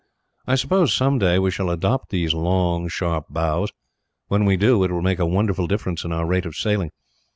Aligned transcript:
I 0.47 0.55
suppose, 0.55 0.91
some 0.95 1.19
day, 1.19 1.37
we 1.37 1.51
shall 1.51 1.69
adopt 1.69 2.09
these 2.09 2.33
long 2.33 2.87
sharp 2.87 3.27
bows; 3.29 3.71
when 4.29 4.45
we 4.45 4.57
do, 4.57 4.83
it 4.83 4.89
will 4.91 5.03
make 5.03 5.19
a 5.19 5.27
wonderful 5.27 5.67
difference 5.67 6.03
in 6.03 6.11
our 6.11 6.25
rate 6.25 6.47
of 6.47 6.55
sailing. 6.55 6.89